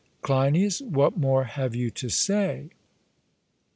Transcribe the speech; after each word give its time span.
CLEINIAS: 0.23 0.81
What 0.81 1.15
more 1.15 1.43
have 1.43 1.75
you 1.75 1.91
to 1.91 2.09
say? 2.09 2.71